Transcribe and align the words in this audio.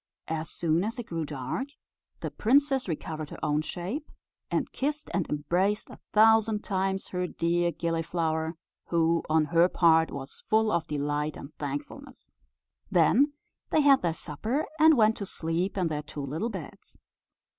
As 0.27 0.49
soon 0.49 0.83
as 0.83 0.97
it 0.97 1.05
grew 1.05 1.25
dark, 1.25 1.67
the 2.21 2.31
princess 2.31 2.87
recovered 2.87 3.29
her 3.29 3.37
own 3.45 3.61
shape, 3.61 4.09
and 4.49 4.71
kissed 4.71 5.11
and 5.13 5.29
embraced 5.29 5.91
a 5.91 5.99
thousand 6.11 6.63
times 6.63 7.09
her 7.09 7.27
dear 7.27 7.71
Gilliflower, 7.71 8.55
who, 8.87 9.21
on 9.29 9.45
her 9.53 9.69
part, 9.69 10.09
was 10.09 10.41
full 10.49 10.71
of 10.71 10.87
delight 10.87 11.37
and 11.37 11.53
thankfulness. 11.59 12.31
Then 12.89 13.33
they 13.69 13.81
had 13.81 14.01
their 14.01 14.11
supper, 14.13 14.65
and 14.79 14.97
went 14.97 15.17
to 15.17 15.27
sleep 15.27 15.77
in 15.77 15.87
their 15.87 16.01
two 16.01 16.25
little 16.25 16.49
beds. 16.49 16.97